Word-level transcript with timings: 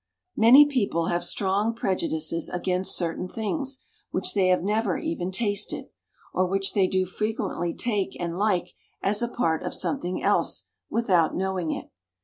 MANY 0.35 0.65
people 0.65 1.09
have 1.09 1.23
strong 1.23 1.75
prejudices 1.75 2.49
against 2.49 2.97
certain 2.97 3.27
things 3.27 3.83
which 4.09 4.33
they 4.33 4.47
have 4.47 4.63
never 4.63 4.97
even 4.97 5.29
tasted, 5.29 5.89
or 6.33 6.47
which 6.47 6.73
they 6.73 6.87
do 6.87 7.05
frequently 7.05 7.71
take 7.71 8.19
and 8.19 8.35
like 8.35 8.73
as 9.03 9.21
a 9.21 9.27
part 9.27 9.61
of 9.61 9.75
something 9.75 10.19
else, 10.23 10.63
without 10.89 11.35
knowing 11.35 11.69
it. 11.69 11.91